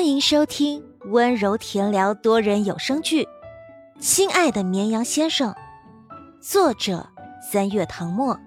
[0.00, 3.24] 欢迎收听温柔甜聊多人有声剧
[4.00, 5.52] 《亲爱的绵羊先生》，
[6.40, 7.06] 作者
[7.52, 8.40] 三月唐末，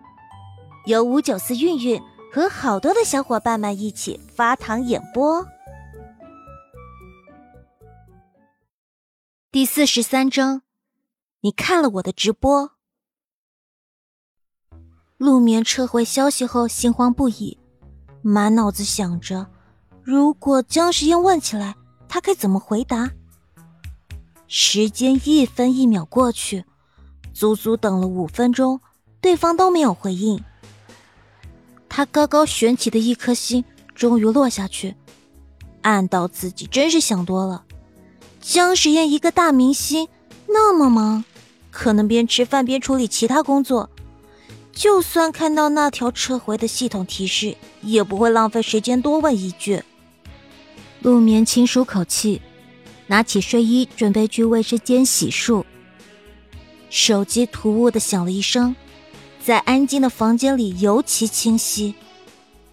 [0.88, 2.02] 由五九四韵韵
[2.34, 5.46] 和好多的小伙伴们一起发糖演播。
[9.52, 10.64] 第四十三章，
[11.42, 12.72] 你看了我的直播？
[15.18, 17.60] 陆眠撤回消息后，心慌不已，
[18.24, 19.53] 满脑子想着。
[20.04, 21.76] 如果姜时宴问起来，
[22.10, 23.10] 他该怎么回答？
[24.48, 26.66] 时间一分一秒过去，
[27.34, 28.82] 足足等了五分钟，
[29.22, 30.44] 对方都没有回应。
[31.88, 33.64] 他高高悬起的一颗心
[33.96, 34.96] 终于落下去，
[35.84, 37.64] 暗道自己真是想多了。
[38.42, 40.10] 姜时宴一个大明星，
[40.48, 41.24] 那么忙，
[41.72, 43.90] 可能边吃饭边处理其他工作，
[44.74, 49.82] 就算看到那条撤回的系统提示，也不会浪费时间多问一句。
[51.04, 52.42] 陆眠轻舒口气，
[53.08, 55.62] 拿起睡衣准备去卫生间洗漱。
[56.90, 58.74] 手机突兀的响了一声，
[59.44, 61.94] 在安静的房间里尤其清晰。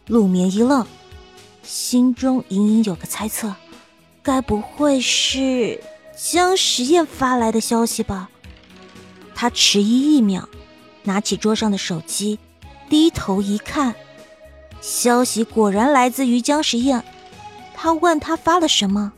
[0.07, 0.87] 陆眠一愣，
[1.65, 3.53] 心中隐隐有个猜测：
[4.23, 5.83] 该不会是
[6.17, 8.31] 江时宴发来的消息吧？
[9.35, 10.49] 他迟疑一秒，
[11.03, 12.39] 拿起桌上的手机，
[12.89, 13.97] 低头一看，
[14.81, 17.03] 消息果然来自于江时宴。
[17.83, 19.11] 他问他发了什么，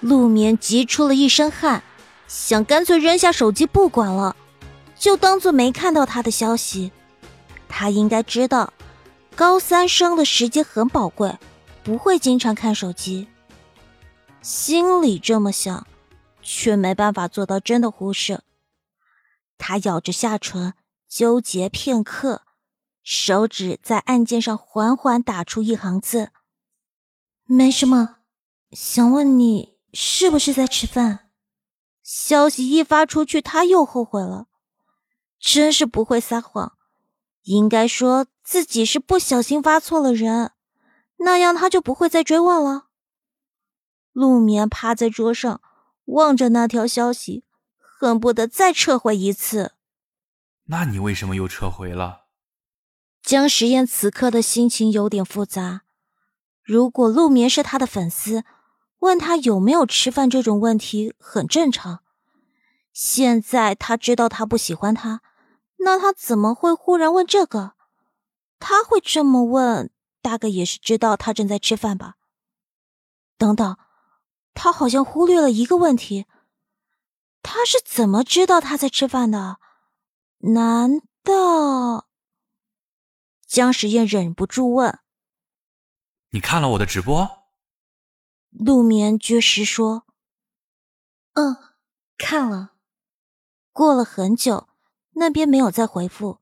[0.00, 1.82] 陆眠急出了一身汗，
[2.28, 4.36] 想干脆扔下手机不管了，
[4.94, 6.92] 就当做没看到他的消息。
[7.66, 8.74] 他应该知道，
[9.34, 11.38] 高三生的时间很宝贵，
[11.82, 13.26] 不会经常看手机。
[14.42, 15.86] 心里这么想，
[16.42, 18.42] 却没办法做到真的忽视。
[19.56, 20.74] 他咬着下唇，
[21.08, 22.42] 纠结片刻，
[23.02, 26.28] 手指在按键上缓缓打出一行字。
[27.46, 28.16] 没什么，
[28.72, 31.30] 想问你是不是在吃饭？
[32.02, 34.46] 消息一发出去，他又后悔了，
[35.38, 36.76] 真是不会撒谎，
[37.42, 40.52] 应该说自己是不小心发错了人，
[41.18, 42.86] 那样他就不会再追问了。
[44.12, 45.60] 陆眠趴在桌上，
[46.06, 47.44] 望着那条消息，
[47.78, 49.72] 恨不得再撤回一次。
[50.64, 52.24] 那你为什么又撤回了？
[53.22, 55.83] 江时宴此刻的心情有点复杂。
[56.64, 58.42] 如果陆眠是他的粉丝，
[59.00, 62.02] 问他有没有吃饭这种问题很正常。
[62.90, 65.20] 现在他知道他不喜欢他，
[65.78, 67.74] 那他怎么会忽然问这个？
[68.58, 69.90] 他会这么问，
[70.22, 72.14] 大概也是知道他正在吃饭吧。
[73.36, 73.76] 等等，
[74.54, 76.24] 他好像忽略了一个问题：
[77.42, 79.58] 他是怎么知道他在吃饭的？
[80.38, 82.06] 难道？
[83.46, 85.00] 江时宴忍不住问。
[86.34, 87.44] 你看了我的直播？
[88.50, 90.04] 陆眠绝食说
[91.34, 91.56] ：“嗯，
[92.18, 92.72] 看了。”
[93.70, 94.66] 过了很久，
[95.12, 96.40] 那边没有再回复。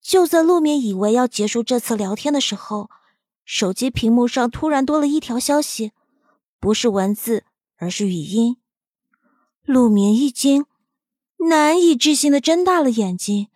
[0.00, 2.88] 就在陆眠以为要结束这次聊天的时候，
[3.44, 5.92] 手机屏幕上突然多了一条消息，
[6.58, 7.44] 不是文字，
[7.76, 8.56] 而是语音。
[9.62, 10.64] 陆眠一惊，
[11.50, 13.48] 难以置信的睁大了眼睛，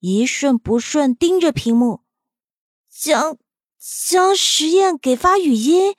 [0.00, 2.02] 一瞬不瞬盯着屏幕，
[3.84, 4.34] 将。
[4.36, 5.94] 实验给发语音，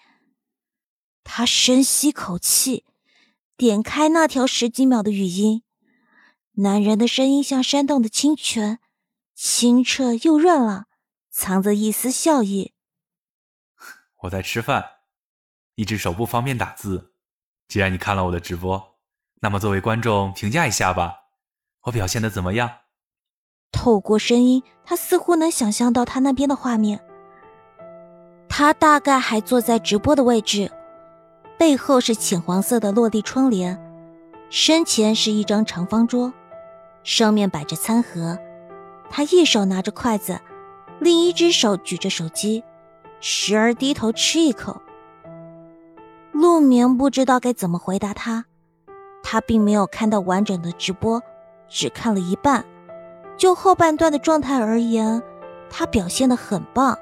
[1.23, 2.85] 他深吸口气，
[3.55, 5.63] 点开那条十几秒的语音。
[6.53, 8.79] 男人的声音像山洞的清泉，
[9.33, 10.87] 清澈又润朗，
[11.29, 12.73] 藏着一丝笑意。
[14.23, 14.85] 我在吃饭，
[15.75, 17.13] 一只手不方便打字。
[17.67, 18.97] 既然你看了我的直播，
[19.41, 21.15] 那么作为观众评价一下吧，
[21.83, 22.79] 我表现的怎么样？
[23.71, 27.04] 透过声音，他似乎能想象到他那边的画面。
[28.57, 30.71] 他大概还坐在直播的位置，
[31.57, 33.77] 背后是浅黄色的落地窗帘，
[34.49, 36.31] 身前是一张长方桌，
[37.03, 38.39] 上面摆着餐盒，
[39.09, 40.39] 他一手拿着筷子，
[40.99, 42.63] 另一只手举着手机，
[43.19, 44.81] 时而低头吃一口。
[46.31, 48.45] 陆明不知道该怎么回答他，
[49.21, 51.21] 他并没有看到完整的直播，
[51.67, 52.63] 只看了一半，
[53.35, 55.21] 就后半段的状态而言，
[55.69, 56.97] 他表现的很棒。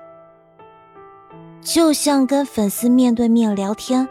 [1.63, 4.07] 就像跟粉丝面对面聊天，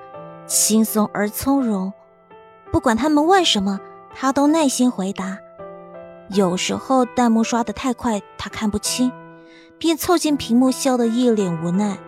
[0.46, 1.92] 轻松而从容。
[2.70, 3.78] 不管他们问什么，
[4.14, 5.36] 他都耐心回答。
[6.30, 9.12] 有时候弹幕刷的太快，他看不清，
[9.76, 11.98] 便凑近屏幕笑得一脸无奈。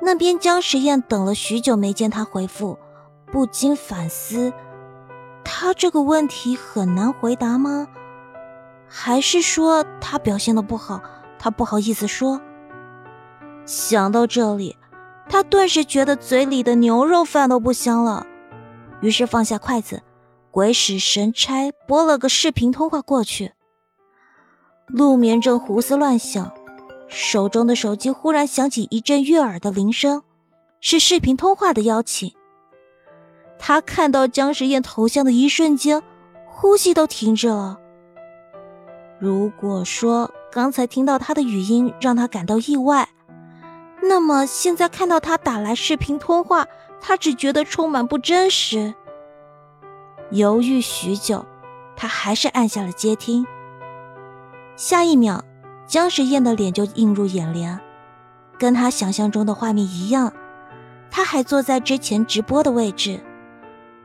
[0.00, 2.78] 那边江时宴等了许久没见他回复，
[3.26, 4.54] 不禁反思：
[5.44, 7.86] 他这个问题很难回答吗？
[8.88, 11.02] 还是说他表现的不好，
[11.38, 12.40] 他不好意思说？
[13.64, 14.76] 想到这里，
[15.28, 18.26] 他顿时觉得嘴里的牛肉饭都不香了，
[19.00, 20.02] 于是放下筷子，
[20.50, 23.52] 鬼使神差拨了个视频通话过去。
[24.88, 26.52] 陆眠正胡思乱想，
[27.08, 30.22] 手中的手机忽然响起一阵悦耳的铃声，
[30.80, 32.32] 是视频通话的邀请。
[33.58, 36.02] 他看到姜时宴头像的一瞬间，
[36.46, 37.78] 呼吸都停止了。
[39.20, 43.08] 如果说刚才听到他的语音让他感到意外，
[44.04, 46.66] 那么现在看到他打来视频通话，
[47.00, 48.92] 他只觉得充满不真实。
[50.30, 51.46] 犹豫许久，
[51.96, 53.46] 他还是按下了接听。
[54.74, 55.44] 下一秒，
[55.86, 57.78] 姜时宴的脸就映入眼帘，
[58.58, 60.32] 跟他想象中的画面一样。
[61.10, 63.20] 他还坐在之前直播的位置，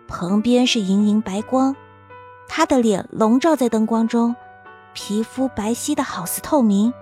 [0.07, 1.75] 旁边是莹莹白光，
[2.47, 4.35] 他的脸笼罩在灯光中，
[4.93, 6.93] 皮肤白皙的好似透明。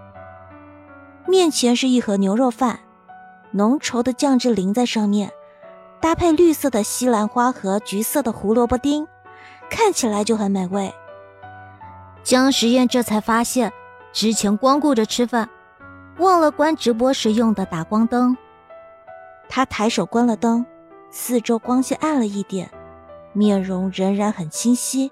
[1.28, 2.80] 面前是一盒牛肉饭。
[3.56, 5.32] 浓稠的酱汁淋在上面，
[6.02, 9.08] 搭配绿色的西兰花和橘色的胡萝卜丁，
[9.70, 10.94] 看起来就很美味。
[12.22, 13.72] 姜时宴这才发现，
[14.12, 15.50] 之前光顾着吃饭，
[16.18, 18.36] 忘了关直播时用的打光灯。
[19.48, 20.66] 他抬手关了灯，
[21.10, 22.70] 四周光线暗了一点，
[23.32, 25.10] 面容仍然很清晰，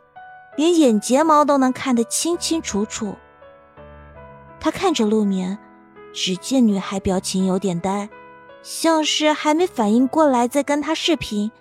[0.57, 3.15] 连眼睫毛都能看得清清楚楚。
[4.59, 5.57] 他看着陆眠，
[6.11, 8.09] 只见女孩表情有点呆。
[8.63, 11.51] 像是还没反应过来，在跟他视频。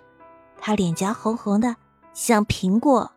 [0.59, 1.75] 他脸颊红红的，
[2.13, 3.11] 像苹果。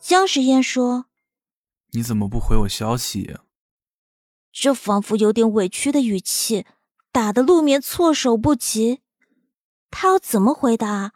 [0.00, 1.04] 姜时烟说
[1.92, 3.36] ：“你怎么不回我消息？”
[4.50, 6.64] 这仿佛有点委屈的语气，
[7.12, 9.02] 打得陆眠措手不及。
[9.90, 11.12] 他要怎么回答？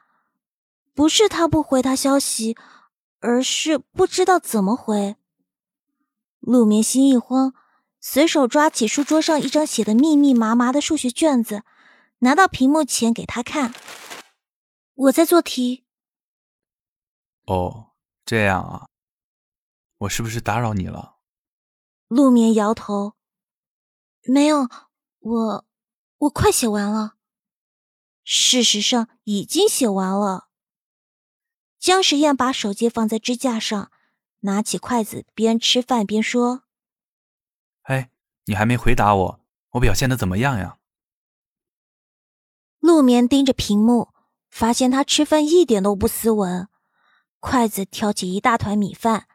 [0.95, 2.55] 不是他不回他消息，
[3.21, 5.17] 而是不知道怎么回。
[6.41, 7.55] 陆眠心一慌。
[8.03, 11.65] 随手抓起书桌上一张写的密密麻麻的数学卷子，
[12.21, 13.75] 拿到屏幕前给他看。
[14.95, 15.85] 我在做题。
[17.45, 17.91] 哦，
[18.25, 18.89] 这样啊，
[19.99, 21.19] 我是不是打扰你了？
[22.09, 23.17] 陆眠摇头，
[24.23, 24.69] 没有，
[25.19, 25.65] 我
[26.19, 27.17] 我快写完了。
[28.25, 30.49] 事实上已经写完了。
[31.79, 33.93] 姜时宴把手机放在支架上，
[34.41, 36.65] 拿起筷子，边吃饭边说。
[38.47, 39.41] 你还没回答我，
[39.73, 40.79] 我表现的怎么样呀？
[42.81, 44.09] 陆眠盯着屏幕，
[44.51, 46.69] 发现他吃饭一点都不斯文，
[47.39, 49.29] 筷子挑起一大团米饭，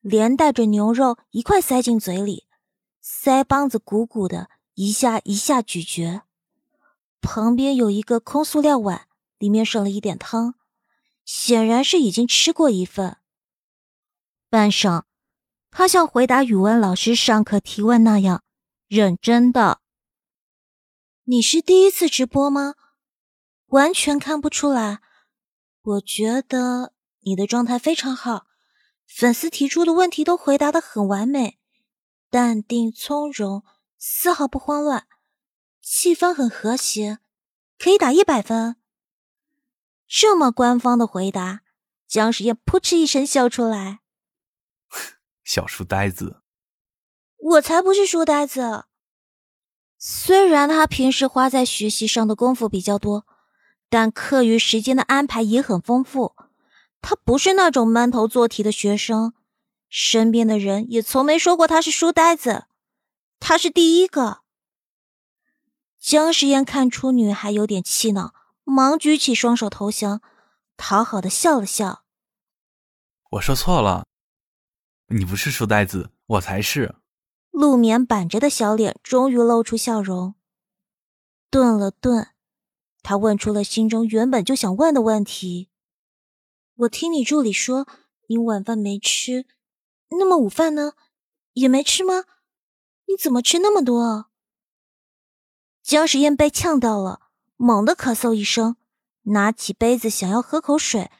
[0.00, 2.46] 连带着牛肉一块塞进嘴里，
[3.04, 6.22] 腮帮子鼓鼓的，一下一下咀嚼。
[7.20, 9.06] 旁边有一个空塑料碗，
[9.38, 10.54] 里面剩了一点汤，
[11.24, 13.18] 显然是已经吃过一份。
[14.48, 15.02] 半晌。
[15.74, 18.44] 他像回答语文老师上课提问那样
[18.94, 19.80] 认真的。
[21.24, 22.74] 你是第一次直播吗？
[23.68, 25.00] 完全看不出来。
[25.80, 28.46] 我觉得你的状态非常好，
[29.06, 31.58] 粉丝提出的问题都回答的很完美，
[32.28, 33.64] 淡定从容，
[33.96, 35.06] 丝毫不慌乱，
[35.80, 37.20] 气氛很和谐，
[37.78, 38.76] 可以打一百分。
[40.06, 41.62] 这么官方的回答，
[42.06, 44.00] 姜时宴扑哧一声笑出来。
[45.42, 46.41] 小书呆子，
[47.42, 48.84] 我才不是书呆子。
[49.98, 53.26] 虽然他平时花在学习上的功夫比较多，
[53.88, 56.36] 但课余时间的安排也很丰富。
[57.00, 59.34] 他不是那种闷头做题的学生，
[59.88, 62.66] 身边的人也从没说过他是书呆子。
[63.40, 64.42] 他是第一个。
[65.98, 68.32] 姜时宴看出女孩有点气恼，
[68.62, 70.20] 忙举起双手投降，
[70.76, 72.04] 讨好的笑了笑。
[73.30, 74.06] 我说错了。
[75.08, 76.94] 你不是书呆子，我才是。
[77.52, 80.34] 陆眠板着的小脸终于露出笑容，
[81.50, 82.28] 顿了顿，
[83.02, 85.68] 他问出了心中原本就想问的问题
[86.76, 87.86] ：“我听你助理说
[88.28, 89.44] 你晚饭没吃，
[90.08, 90.94] 那么午饭呢？
[91.52, 92.24] 也没吃吗？
[93.06, 94.30] 你怎么吃那么多？”
[95.84, 97.20] 姜时宴被呛到了，
[97.56, 98.76] 猛地咳嗽一声，
[99.24, 101.10] 拿起杯子想要喝口水，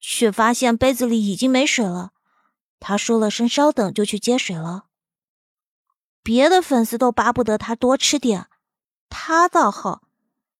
[0.00, 2.12] 却发现杯子里已经没水了。
[2.80, 4.86] 他说了声“稍等”，就去接水了。
[6.24, 8.48] 别的粉丝都巴不得他多吃点，
[9.08, 10.02] 他倒好，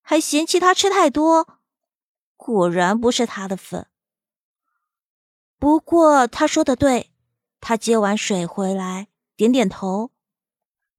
[0.03, 1.59] 还嫌弃他吃太多。
[2.37, 3.89] 果然不是他的粉。
[5.59, 7.11] 不过他说的对，
[7.61, 10.13] 他接完水回来，点点头。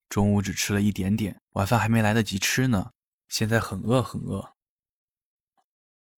[0.09, 2.91] 中午只吃了一点点，晚饭还没来得及吃呢，
[3.29, 4.55] 现在很饿，很饿。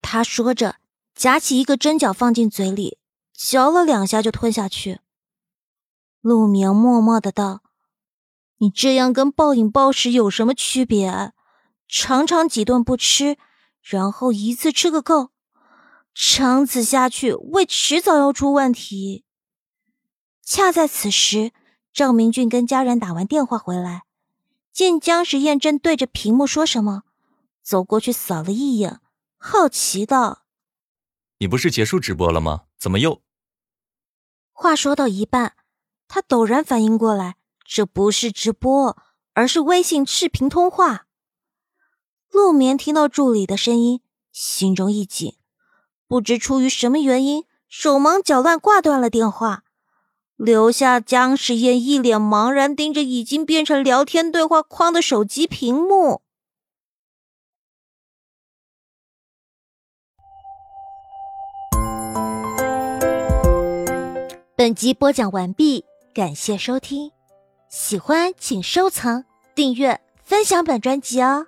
[0.01, 0.77] 他说着，
[1.13, 2.97] 夹起一个蒸饺放进嘴里。
[3.33, 4.99] 嚼了两下就吞下去。
[6.21, 7.61] 陆明默默的道
[8.59, 11.33] ：“你这样跟暴饮暴食有什么区别？
[11.87, 13.37] 常常几顿不吃，
[13.81, 15.31] 然后一次吃个够，
[16.13, 19.23] 长此下去，胃迟早要出问题。
[20.43, 21.51] 恰在此时，
[21.93, 24.03] 赵明俊跟家人打完电话回来，
[24.73, 27.03] 见姜时宴正对着屏幕说什么，
[27.61, 28.99] 走过去扫了一眼，
[29.37, 30.43] 好奇道
[31.39, 32.63] ：“你不是结束直播了吗？
[32.79, 33.21] 怎么又……”
[34.51, 35.53] 话说到一半，
[36.07, 37.35] 他陡然反应过来，
[37.67, 38.97] 这不是直播，
[39.33, 41.07] 而是微信视频通话。
[42.31, 45.35] 陆眠听到助理的声音，心中一紧，
[46.07, 49.63] 不知出于什么原因，手忙脚乱挂断了电话，
[50.37, 56.21] 留下姜时宴一脸茫然盯着已经变成聊天对话框的手机屏幕。
[64.55, 67.11] 本集播讲完毕，感谢收听，
[67.69, 71.47] 喜欢请收藏、订阅、分享本专辑哦。